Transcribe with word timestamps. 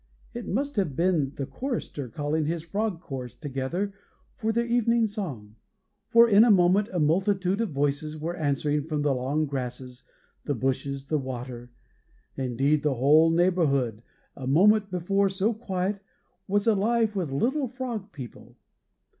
It 0.33 0.47
must 0.47 0.77
have 0.77 0.95
been 0.95 1.31
the 1.35 1.45
chorister 1.45 2.09
calling 2.09 2.47
his 2.47 2.63
frog 2.63 2.99
chorus 3.01 3.35
together 3.35 3.93
for 4.35 4.51
their 4.51 4.65
evening 4.65 5.05
song, 5.05 5.57
for 6.07 6.27
in 6.27 6.43
a 6.43 6.49
moment 6.49 6.89
a 6.91 6.99
multitude 6.99 7.61
of 7.61 7.69
voices 7.69 8.17
were 8.17 8.35
answering 8.35 8.85
from 8.85 9.03
the 9.03 9.13
long 9.13 9.45
grasses, 9.45 10.03
the 10.43 10.55
bushes, 10.55 11.05
the 11.05 11.19
water 11.19 11.69
indeed, 12.35 12.81
the 12.81 12.95
whole 12.95 13.29
neighborhood, 13.29 14.01
a 14.35 14.47
moment 14.47 14.89
before 14.89 15.29
so 15.29 15.53
quiet, 15.53 15.99
was 16.47 16.65
alive 16.65 17.15
with 17.15 17.31
little 17.31 17.67
frog 17.67 18.11
people. 18.11 18.57